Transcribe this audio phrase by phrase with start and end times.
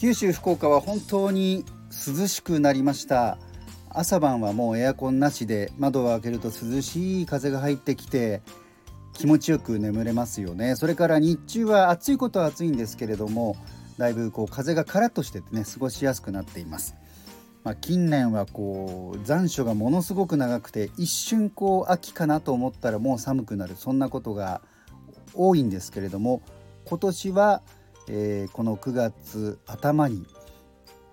[0.00, 3.36] 九州福岡は本当に涼しくなりました。
[3.90, 8.42] 朝晩はもうエアコンなしで窓を開けると涼しい風が入ってきて
[9.12, 10.76] 気持ちよく眠れますよね。
[10.76, 13.56] それから日中は暑いことは暑いんですけれども
[13.96, 16.94] だいぶこう風がカラッとしててね過ごしやすくなっています。
[17.64, 23.74] まあ、近年はこう残暑がものすごく長くて一瞬こう秋かなと思ったらもう寒くなる。
[23.74, 24.60] そんなことが
[25.34, 26.40] 多いんですけれども
[26.84, 27.62] 今年は、
[28.08, 30.26] えー、この9月頭に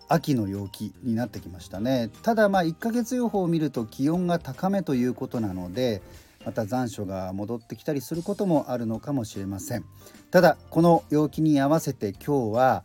[0.08, 2.10] 秋の陽気になってきましたね。
[2.22, 6.02] ただまあ1ヶ月予報を見ると気温が高めということなので
[6.46, 9.86] また残暑が戻ってきたりすることもあるのかもしれません。
[10.32, 12.84] ただこの陽気に合わせて今日は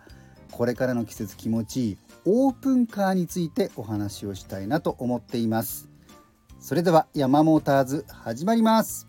[0.51, 5.89] これからの季節気持ちいいオープンカーについてお話をしたいなと思っています。
[6.59, 9.07] それでは山モーターズ始まります。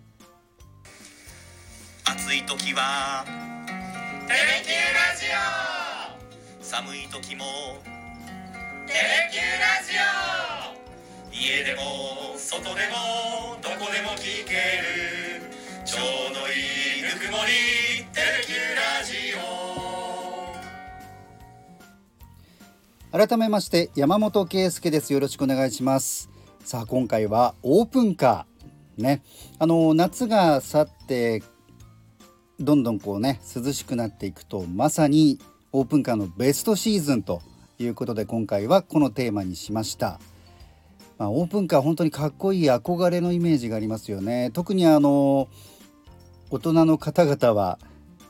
[2.06, 3.26] 暑い時は
[4.28, 4.81] テレキュー
[6.62, 7.46] 寒い時も
[8.88, 9.00] テレ
[9.32, 11.82] キューラジオ家でも
[12.38, 12.76] 外でも
[13.62, 15.52] どこでも聞ける
[15.86, 15.98] ちょ
[16.32, 16.52] うどい
[17.00, 19.34] いぬくもりテレキューラジ
[23.24, 25.12] オ改めまして山本圭介です。
[25.12, 26.30] よろしくお願いします。
[26.64, 29.04] さあ今回はオープンカー。
[29.04, 29.22] ね。
[29.60, 31.44] あの夏が去って
[32.64, 35.40] どんどんこうね涼しくなっていくとまさに
[35.72, 37.42] オープンカーのベストシーズンと
[37.80, 40.20] いうことで今回はこのテーマにしました。
[41.18, 44.50] まあ、オープンカー本当にかっこいい憧れのイメージがありますよね。
[44.54, 45.48] 特にあの
[46.50, 47.80] 大人の方々は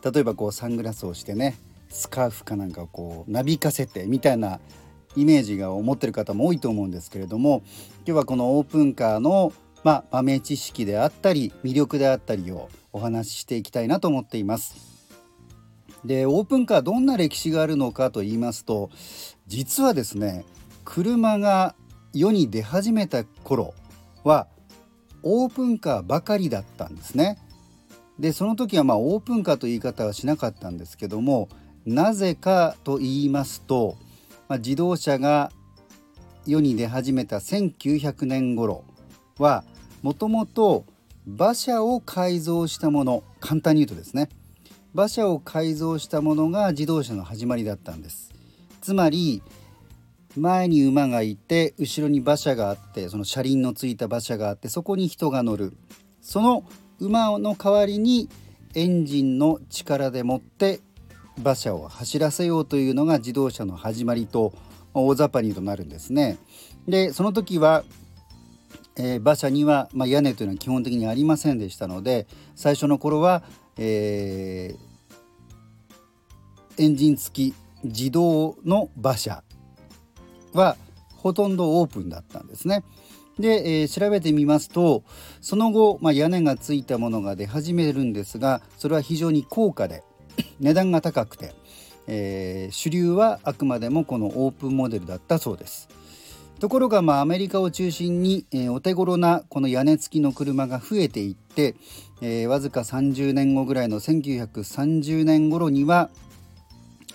[0.04, 1.58] 例えばこうサングラスをしてね
[1.90, 4.60] スカーフかなんかをこうなびかせてみたいな
[5.16, 7.64] イメージが思ってる方も多いと思うんですけれども
[8.06, 9.52] 今日はこのオープンカーの、
[9.84, 14.76] まあ、豆知識であったり魅力であったりをお話ししていきたいなと思っています。
[16.06, 18.90] でオープンカーどんな歴史があるのかと言いますと
[19.46, 20.46] 実はですね
[20.84, 21.76] 車が
[22.14, 23.74] 世に出始めた頃
[24.24, 24.48] は
[25.24, 27.38] オープンカーばかりだったんですね。
[28.20, 31.50] でその時はまあオープンカーという言い方はしなかったんですけども
[31.86, 33.96] なぜかと言いますと、
[34.48, 35.52] まあ、自動車が
[36.46, 38.84] 世に出始めた1900年頃
[39.38, 39.64] は
[40.02, 40.86] もともと
[41.28, 44.30] 馬車を改造したもの簡単に言うとですね。
[44.94, 48.34] 馬車を改造したものが自動車の始まりだったんです。
[48.82, 49.44] つまり
[50.36, 55.74] 前に馬がいて後ろに馬車があってその車輪のついた馬車があってそこに人が乗る。
[56.22, 56.64] その
[57.00, 58.28] 馬の代わりに
[58.74, 60.80] エンジンの力でもって
[61.38, 64.54] 馬車を走らせようというのが自動車の始まりと
[64.94, 66.38] 大雑把にとなるんですね。
[66.88, 67.84] でその時は、
[68.96, 73.44] えー、馬車には、まあ、屋根というのは基本的にありませんでしたので最初の頃は、
[73.78, 79.44] えー、エンジン付き自動の馬車
[80.54, 80.76] は
[81.16, 82.84] ほとんどオープンだったんですね。
[83.40, 85.04] で、えー、調べてみますと
[85.40, 90.04] その後、まあ、屋根がついたものが出始めるんですがそれは非常に高価で
[90.60, 91.56] 値段が高くて、
[92.08, 95.90] えー、主流はあくまでもこのオープンモデルだったそうです。
[96.62, 101.74] ところがまあアメリカを中心に、えー、お手頃なこの屋根付きの車が増えていって、
[102.22, 106.12] えー、わずか30年後ぐらいの1930年頃には、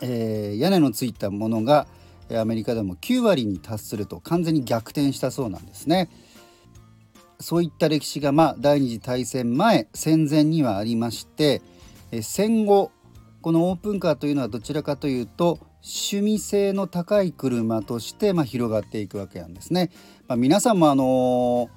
[0.02, 1.86] えー、屋根のついたものが
[2.36, 6.10] アメリカでも9割に達すると完全に逆転したそうなんですね。
[7.38, 11.62] そういった歴史がまあ第二次大戦前戦前にはありまして
[12.20, 12.90] 戦後
[13.42, 19.90] このオープンカーというのはどちらかというと趣味性の高い車としてまあ広がっていくわけなんですね。
[20.26, 21.70] まあ、皆さんもあの、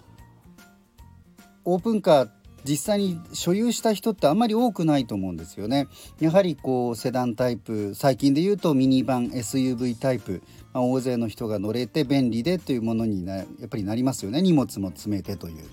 [1.63, 2.29] オープンカー
[2.65, 5.87] 実際に所有した人ってあんまり多くないと思うんですよね。
[6.19, 10.41] やはりこうセダンタイプ最近で言うとミニバン SUV タイプ、
[10.73, 15.63] まあ、大勢の人が乗れて便利でというものになやっぱりなりますよね荷物も詰めてという。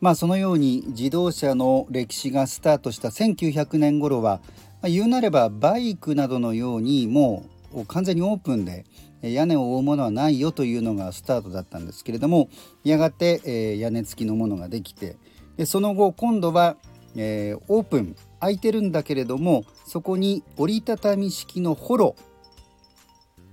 [0.00, 4.40] まあそのように自動車の歴史がスタートした1900年頃は、
[4.82, 8.84] あ、言うなればバイクなどのようにもう完全にオープンで
[9.22, 12.48] 屋根を覆うものはないよというのがスタートだったんですけれども
[12.84, 15.16] やがて、えー、屋根付きのものができて
[15.56, 16.76] でその後今度は、
[17.16, 22.14] えー、オープン空いてるんだけれどもそこに折りたたみ式のホロ、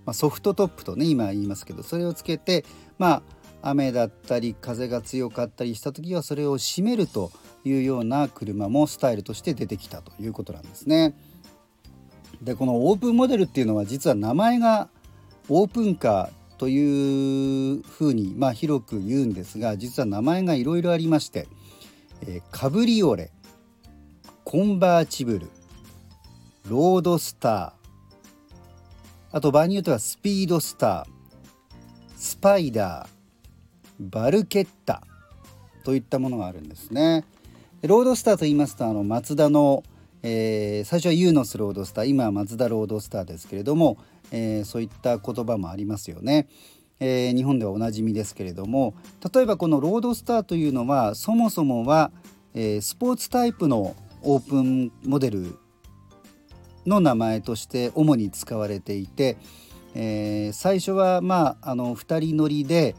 [0.06, 2.64] まあ、ソフトトップとね今言いますけどそれをつけて
[3.00, 3.24] ま
[3.62, 7.32] あ雨だったり風が強かったりした時はそれを閉めると
[7.66, 11.16] いうような車もスタイルとして出てきたということなんですね。
[12.42, 14.90] でこのオープンモデルっていうのは実は名前が
[15.50, 21.48] オープンカーというふうに、まあ、広く言うんですが実は名前がいろいろありまして、
[22.22, 23.32] えー、カブリオレ
[24.44, 25.50] コンバーチブル
[26.70, 27.74] ロードスター
[29.32, 31.16] あと場合によってはスピードスター
[32.16, 33.10] スパイダー
[34.00, 35.04] バルケッタ
[35.84, 37.24] といったものがあるんですね。
[37.88, 39.84] ロードスターと言いますとあのマツダの、
[40.24, 43.98] えー、最初はユーノスロードスター今はマツダロードスターですけれども、
[44.32, 46.48] えー、そういった言葉もありますよね。
[47.00, 48.94] えー、日本ではおなじみですけれども
[49.34, 52.10] 例えばこのロードスターというのはそもそもは、
[52.54, 55.58] え、スポーツタイプのオープンモデル
[56.86, 59.38] の名前として主に使われていて、
[59.94, 62.96] え、最初はまああの2人乗りで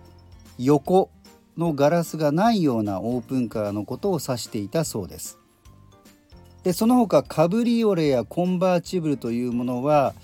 [0.58, 1.10] 横
[1.56, 5.38] のガラスがないようなオープンカーのことを指していたそうです。
[6.62, 10.14] でその他カブリオレやコンバーチブルというものは、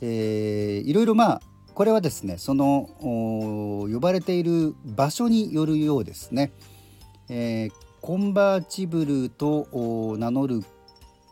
[0.00, 1.42] えー、いろいろまあ
[1.74, 6.52] これはですねその呼ばれている場所によるようですね、
[7.28, 10.64] えー、コンバーチブルと名乗る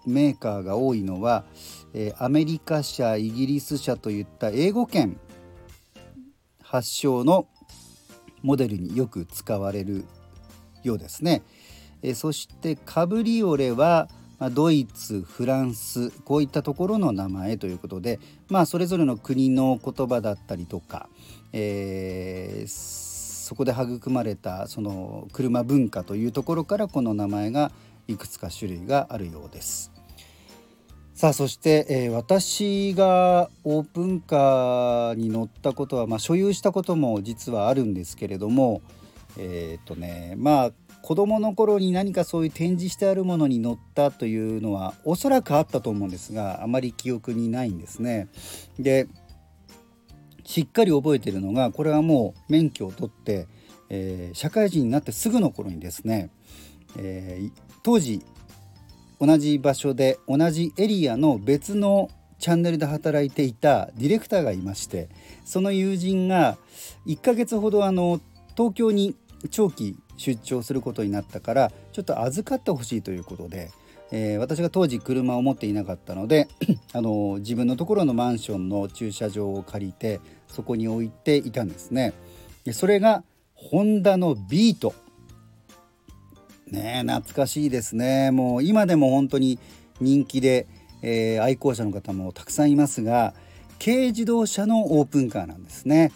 [0.07, 1.45] メーカーが多いのは、
[1.93, 5.19] えー、アメリカ車イギリス車といった英語圏
[6.63, 7.49] 発祥の
[8.43, 10.05] モデルによく使われる
[10.83, 11.43] ようですね、
[12.03, 14.09] え、そしてカブリオレは、
[14.53, 21.11] ドイツフランスこういったところの名前ということで、まあ、それぞれの国の言葉だったりとか、
[21.53, 27.71] えー、そこで育まれたその車文化というところからこの名前が
[28.09, 30.00] いくつか種類があるようです。
[31.21, 38.81] さあそして、えー、私がオープンカーに乗ったことは、まあ、所有したことも実はあるんですけれども
[39.37, 40.73] えっ、ー、とねまあ
[41.03, 48.29] 子どもの頃に何かそういう展示してあるものに乗ったというのはおそらくあったと思うんですがあまり記憶にないんですね。
[48.79, 49.07] で
[50.47, 53.47] しっかり覚えてるのがこれはもう免許を取って、
[53.91, 56.31] えー、社会人になってすぐの頃にですね、
[56.97, 57.53] えー、
[57.83, 58.23] 当時
[59.21, 65.09] 同じ場所で同じエリアの別のチャンネルで働いていたディレクターがいまして
[65.45, 66.57] その友人が
[67.07, 68.21] 1ヶ月ほどあの
[68.57, 69.15] 東京に
[69.51, 73.71] 長期出張することになったからちょっと預かってほしいということで、
[74.11, 76.49] えー、私が当時車を持っていなかったので
[76.93, 82.13] あの自分のところのマンションの駐車場を借りてそこに置いていたんですね。
[82.65, 83.23] でそれが
[83.55, 84.95] ホンダのビート
[86.73, 89.59] ね懐かしいですねもう今でも本当に
[90.01, 90.67] 人気で、
[91.03, 93.35] えー、愛好者の方もたくさんいますが
[93.83, 96.13] 軽自動車のオープンカーなんですね。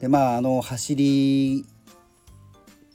[0.00, 1.64] でまああの走り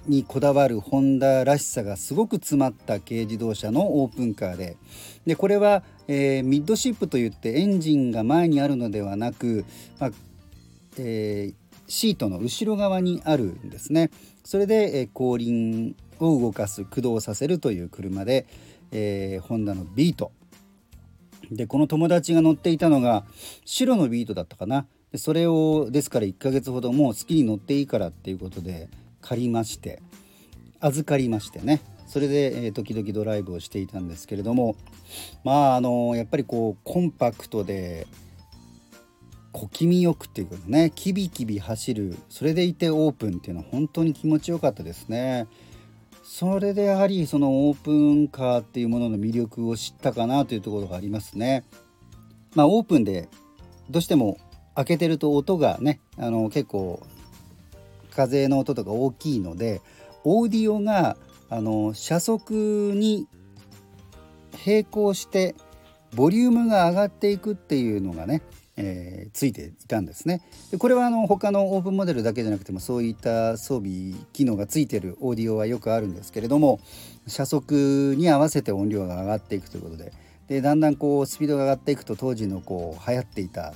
[0.07, 4.77] にこだわるホンダらしさがすごく詰まった軽自動車のオープンカーで
[5.25, 9.65] でこれは、えー、ミッドシップといってエンジンが前にあるのではなく、
[10.00, 10.12] まあ
[10.98, 11.56] えー、
[11.88, 14.10] シートの後ろ側にあるんですね。
[14.44, 18.45] それで、えー、後輪を動かす駆動させるという車で、
[18.92, 20.31] えー、ホンダのビート。
[21.51, 23.25] でこの友達が乗っていたのが
[23.65, 24.88] 白のビートだったかな。
[25.12, 28.89] でそれをですから1ヶ月ほどもう好きに乗っていいからっていうことで
[29.21, 30.01] 借りまして
[30.80, 31.81] 預かりましてね。
[32.07, 34.75] それで、えー、時々ドライブをしていたんですけれども
[35.44, 38.06] まああのやっぱりこうコンパクトで
[39.51, 45.48] 小気味よくっていうかねキビキビ走るそれでいてオープンっていうのは本当に気持ちよかったですね。
[46.24, 51.65] それでやはりそのオープンカーっていうものの魅力を知ったかなというところがありますね。
[52.56, 53.27] まあオープンで
[53.89, 54.38] どうしても
[54.74, 57.06] 開けてると音がねあの結構
[58.12, 59.82] 風の音とか大きいので
[60.24, 61.18] オーディオが
[61.50, 63.27] あの車速に
[64.65, 65.56] 並行して
[66.15, 68.42] ボリュームが上がっていくっていうのがね、
[68.75, 70.42] えー、ついていたんですね。
[70.72, 76.80] でこれはあの他のオープンモデルだけじゃなくてもそういった装備機能がついてるオーディオはよくあるんですけれども
[77.27, 80.12] 車速に合わせて音量が上がっていくということで
[80.48, 83.74] でだんだんこうスピードが上がっていくと当時のこう流行っていた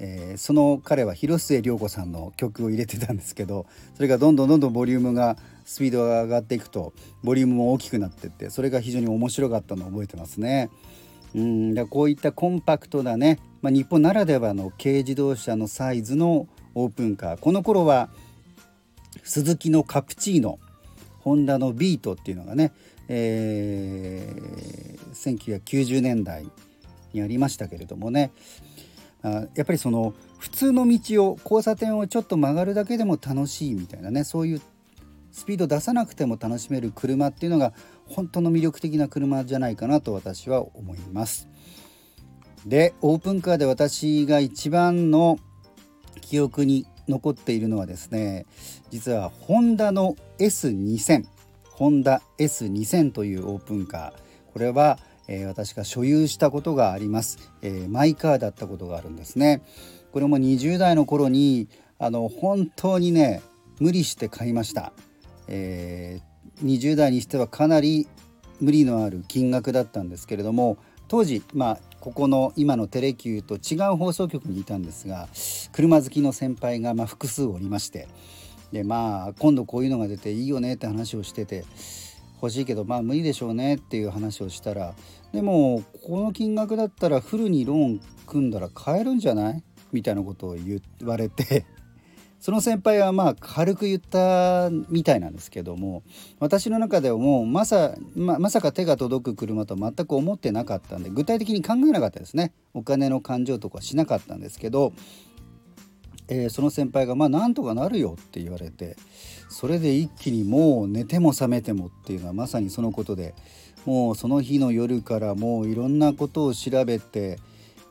[0.00, 3.66] えー、その彼は広末涼子さんの曲を入れてたんですけど
[3.96, 6.92] それがどんどんどんどんボリュームがスピードが上がっていくと
[7.24, 10.70] ボリュームも大きくなってってそれが非常に面白かったのを覚えてますね。
[11.34, 17.36] うんだこういったコンパクトなね、まあ、日本ならではの軽自動車のサイズのオープンカー。
[17.38, 18.08] この頃は
[19.24, 20.58] スズキのカプチーノ
[21.20, 22.72] ホンダのビートっていうのがね、
[23.08, 26.46] えー、1990年代
[27.12, 28.30] にありましたけれどもね。
[29.22, 34.62] あやっぱりその普通の道を交差点をちょっと曲がるだけでも楽しいみたいなねそういう
[35.32, 37.72] スピード出さなくても楽しめる車っていうのが
[38.08, 41.48] 本当の魅力的な車じゃないかなと私は思います。
[42.66, 45.38] でオープンカーで私が一番の
[46.20, 48.46] 記憶に残っているのはですね
[48.90, 51.24] 実はホンダの S2000
[51.70, 54.52] ホンダ S2000 というオープンカー。
[54.52, 54.98] これは
[55.28, 59.62] えー、私が所有したことがあります、えー、マイカーだったことがあるんですね。
[60.10, 63.42] これも20代の頃にあの本当にね
[63.78, 64.92] 無理して買いました、
[65.48, 66.22] えー、
[66.62, 68.08] 20代にしてはかなり
[68.60, 75.28] 無理のある金額だったんですけれども当時まあここの今のテレキューと違う放送局にいたんですが
[75.72, 78.08] 車好きの先輩がま複数おりまして
[78.72, 81.64] でまあ今度こういうのが出ていいよねって話をしてて
[82.42, 84.94] 欲しいけどまあ無理でしょうねっていう話をしたら
[85.32, 89.62] でもこの金額だったらフルにローン組んだら買えるんじゃない？
[89.92, 91.64] みたいなことを言われて。
[92.40, 96.02] その先輩はまあ軽く言ったみたいなんですけども
[96.38, 102.52] 私の中ではもうまさままさか手が届く車と全く思ってなかったんで具体的に考えなかったですね。
[102.74, 104.92] お金の感情とかしなかったんですけど、
[106.28, 108.96] えー、その先輩が「まあなんとかなるよ」って言われて
[109.48, 113.34] それで一気にもう寝ても覚めてもっていうのはまさにそのことで
[113.84, 117.38] もうその日の夜からもういろんなことを調べて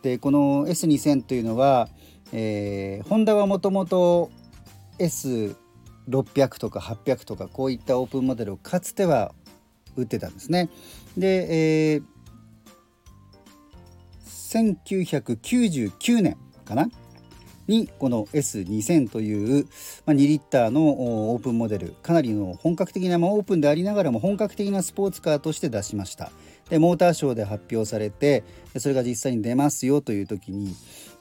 [0.01, 1.89] でこの S2000 というのは、
[2.33, 4.29] えー、ホンダはもともと
[4.99, 9.33] S600 とか800とかこういったオープンモデルをかつては
[9.95, 10.69] 売ってたんですね。
[11.17, 12.03] で、えー、
[14.25, 16.89] 1999年かな
[17.67, 19.65] にこの S2000 という、
[20.05, 26.31] まあ、2リッターのオープンモデルかなりの本格的な、まあ、オープンでありながらも本格的なスポーツカーとして出しました
[26.69, 28.43] でモーターショーで発表されて
[28.77, 30.73] それが実際に出ますよという時に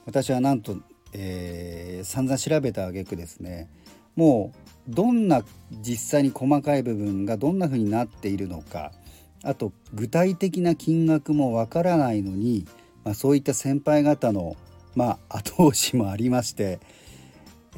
[0.05, 0.77] 私はなんと
[1.13, 3.69] えー、散々調べた挙句ですね
[4.15, 4.51] も
[4.89, 5.43] うどんな
[5.81, 8.91] 実際に細かい部分がどんな風になっているのか
[9.43, 12.65] あと具体的な金額もわからないのに、
[13.03, 14.55] まあ、そういった先輩方の、
[14.95, 16.79] まあ、後押しもありまして、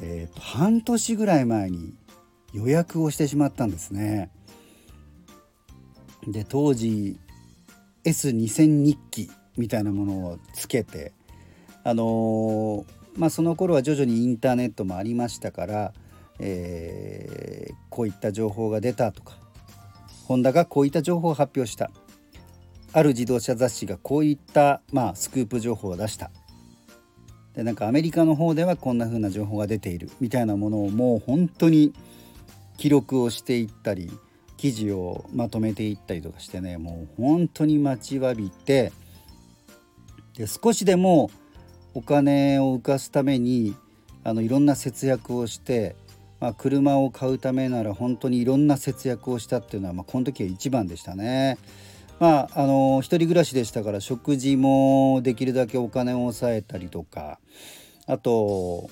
[0.01, 1.93] えーと、半年ぐらい前に
[2.53, 4.31] 予約をしてしまったんですね。
[6.27, 7.17] で当時
[8.03, 11.13] S2000 日記みたいなものをつけて
[11.83, 15.94] あのーまあ、その頃は徐々にインターネットもありましたから、
[16.40, 19.34] えー、こういった情報が出たとか
[20.26, 21.92] ホンダがこういった情報を発表した。
[22.94, 26.32] ある自動車雑誌がこういった、まあ、スクープ情報を出した。
[27.56, 30.10] でなんかアメリカの方ではこんな風な情報が出ている。
[30.22, 31.94] みたいなものをもう本当に
[32.78, 34.10] 記録をしていったり
[34.56, 38.94] 記事をまとめていったりとかしてねもう本当に待ちわびて
[40.38, 41.30] で少しでも
[41.93, 43.75] お金を浮かすために
[44.24, 45.96] あのいろんな節約をして、
[46.39, 51.58] まあ、車を買うためなら本当にいろんな節約をしたっていうのは、まあ、この時は一番でしたね。
[52.19, 57.39] まあ、あの一人暮らしでしたから食事もできるだけお金を抑えたりとか
[58.08, 58.89] あと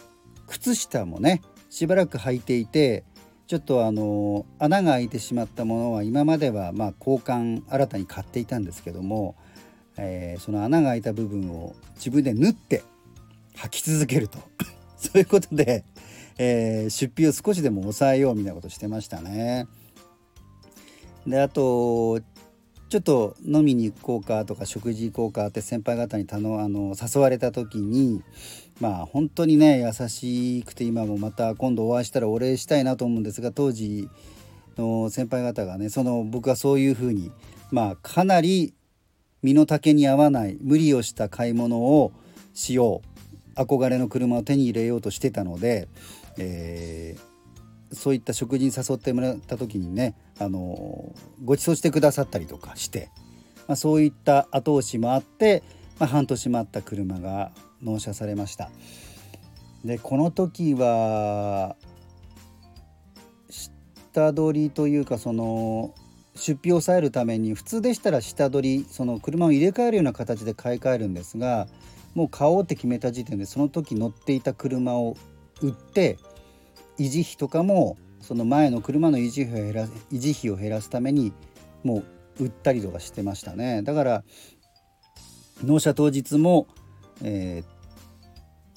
[0.47, 3.03] 靴下もねしばらく履いていて
[3.47, 9.35] ちょっとあの穴が開いてしまったものは今まではまあ交換新たに買っていたんですけども
[9.97, 12.83] えー、その穴が開いた部分を自分で縫って
[13.57, 14.39] 履き続けると
[14.97, 15.83] そういうことで、
[16.37, 19.67] えー、出費を少しでも抑えようみたいなことしてましたね。
[21.25, 22.21] であと
[22.89, 28.23] ちょっと飲みに行こうかとか食事行こうかって先輩方に頼あの誘われた時に
[28.79, 34.07] まあ本当にね優しくて今もまた今度お会いしたらお礼したいなと思うんですが当時
[34.77, 37.29] の先輩方がねその僕はそういうふうに
[37.71, 38.73] まあかなり
[39.43, 42.11] 身の丈に合わない無理をした買い物を
[42.53, 43.01] しよ
[43.55, 45.87] う憧れの車を手に入れようとしてたので、
[46.37, 51.13] えー、そういった食事に誘ってもらった時にね、あの
[51.43, 53.09] ご馳走してくださったりとかして、
[53.67, 55.63] まあ、そういった後押しもあって、
[55.99, 57.51] まあ、半年待った車が
[57.81, 58.69] 納車されました。
[59.85, 61.75] でこの時は
[63.49, 65.93] 下取りというかその
[66.37, 71.67] 出費を抑えるために普通でしたら下取りその車を入れ替えるような形で買い替えるんですが
[72.15, 75.17] もう買おうって決めた時点でその時乗っていた車を
[75.61, 76.17] 売って
[76.97, 81.33] 維持費とかもその前の車の維持費を減ら維持費を減らすために
[81.83, 82.03] も
[82.39, 83.81] う売ったりとかしてましたね。
[83.83, 84.23] だから
[85.63, 86.67] 納車当日も、
[87.23, 87.63] え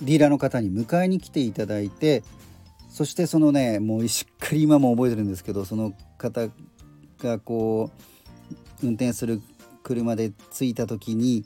[0.00, 2.22] ー、ディーラーの方に迎えに来ていただいて
[2.90, 6.48] そしてそのねもうしっかり今も覚えてるんですけどその方
[7.22, 7.90] がこ
[8.82, 9.40] う運転する
[9.82, 11.44] 車で着いた時に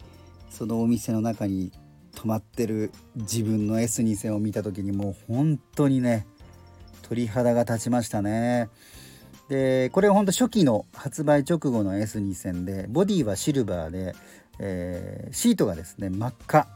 [0.50, 1.72] そのお店の中に
[2.14, 6.26] 止まってる自分の S2000 を見た時にもう本当にね
[7.02, 8.68] 鳥肌が立ちましたね。
[9.48, 14.14] でこれは本当初期の発売直後の S2000 でボディはシルバーで、
[14.58, 16.66] えー、シートがですね真っ赤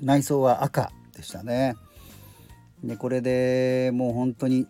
[0.00, 1.76] 内装は赤でしたね。
[2.84, 4.66] でこれでもう本当に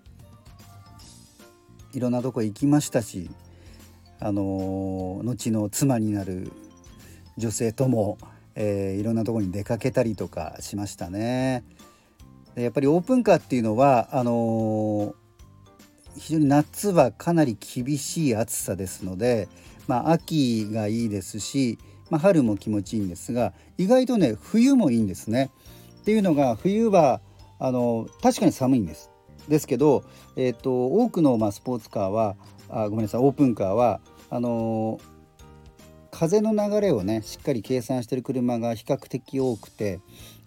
[1.93, 3.31] いろんなとこ行きましたし
[4.21, 6.53] あの後の妻になる
[7.37, 8.19] 女性とも、
[8.55, 11.65] えー、いろんなとこに出かけたりとかしましたね。
[12.57, 15.15] やっぱりオープンカーっていうのはあのー、
[16.19, 19.49] 非常に夏はかなり厳しい暑さですので、
[19.87, 21.79] まあ、秋がいいですし、
[22.11, 25.51] まあ、春も気持ちいいんですが意外とね冬もいいんですね。
[26.01, 27.21] っていうのが冬は
[27.59, 29.10] あの確かに寒いんです。
[29.51, 30.05] ですけど、
[30.37, 32.37] えーと、多くの、まあ、スポーツカーは
[32.71, 40.01] あごめんなさいオープンカーはあのー、風の流れをねしっかり計算してる車が比較的多くて、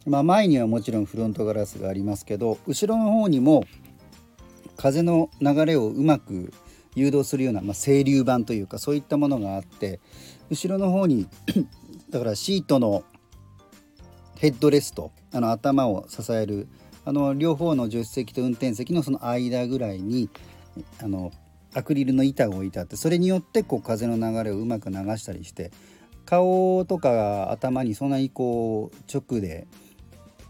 [0.08, 3.66] まあ、前にはもちろんフロントガラスがありますけど後ろの方にも
[4.78, 6.54] 風の流れをうまく
[6.96, 10.00] 誘導するような、まあ、清流板というかそういったものがあって
[10.50, 11.28] 後ろの方に
[12.10, 13.04] だからシートの
[14.38, 16.70] ヘッドレストあの頭を支える
[17.06, 20.30] あの両方の助手席と運転席のその間ぐらいに
[21.02, 21.32] あの
[21.74, 25.72] アクリルの板が置いてあってそれによってこう風の流れをうまく流したりして
[26.26, 29.68] 顔とか頭にそんなにこう直で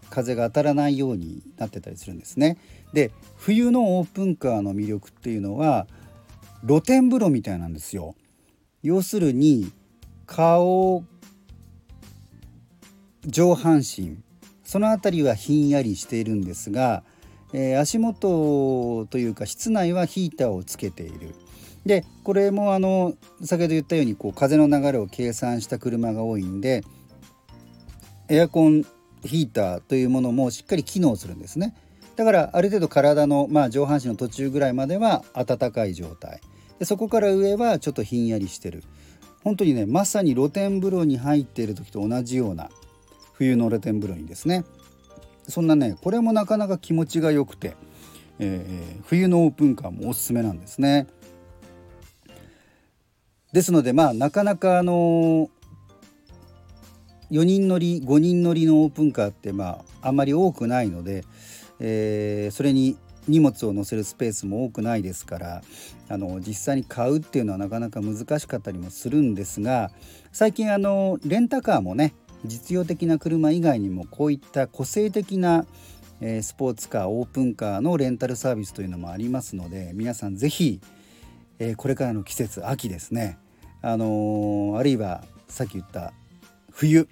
[0.09, 2.57] 風が当たらないようになってたりするんですね。
[2.93, 5.87] で冬のオープンカーの魅力っていうのは
[6.67, 8.15] 露天風呂みたいなんですよ。
[8.83, 9.71] 要するに
[10.27, 11.03] 顔
[13.25, 14.17] 上半身
[14.73, 17.03] その辺りはひんやりしているんですが、
[17.53, 21.35] えー、足元というか室内はヒーターをつけている。
[21.85, 23.13] でこれもあの
[23.43, 26.83] 先ほど言ったようにこう風の流れを計算した車が多いんで
[28.29, 28.81] エアコン
[29.23, 31.75] ヒーターというものもしっかり機能するんですね。
[32.15, 36.41] だからある程度体の、まあ、上半身の途中ぐらいまでは暖かい状態。
[36.79, 38.83] でそこから上はちょっとひんやりしてる。
[39.43, 42.71] 本当にねまさに露天風呂に入っている時と同じような
[43.33, 44.63] 冬の露天風呂にですね
[45.47, 47.75] そんなねこれもなかなか気持ちが良くて、
[48.39, 51.07] えー、冬のオープンカーもおすすめなんですね。
[53.51, 55.49] ですのでまあなかなかあの
[57.31, 61.23] 4人乗り5人乗りのオープンカーってまああんまり多くないので、
[61.79, 65.61] えー、それに荷物を載せるスペースも多くないですから
[66.09, 69.91] あの実際に買うっていうのはなかなか難しかったりもするんですが
[70.31, 72.13] 最近あのレンタカーもね
[72.45, 75.65] 実用的な車以外にもこういった個性的な、
[76.41, 80.79] スポーツカーオープンカーのレンタルサービスというのもありますので皆さん是非、
[81.75, 83.37] これからの季節秋ですね、
[83.81, 86.13] あの、あるいはさっき言った
[86.71, 87.07] 冬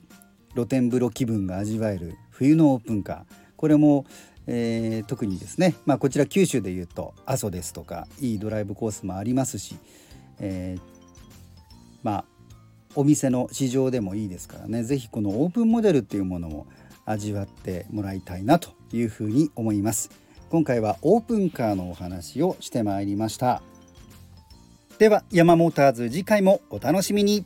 [0.53, 3.23] 露天風呂気分が味わえる冬のオープンカー。
[3.57, 4.05] これも、
[4.47, 9.75] えー、特にですね、まあ、こちら九州でいうと阿蘇ですとかいいドライブコースもありますし、
[10.39, 10.81] えー、
[12.01, 12.25] まあ
[12.95, 14.83] お店の市場でもいいですからね。
[14.83, 16.67] 是非このオープンモデルっていうものも
[17.05, 20.11] 味わってもらいたいなというふうに思います。
[20.49, 23.61] 今回はオープンカーのお話をしてまいりました。
[24.99, 27.45] では山モーターズ次回もお楽しみに。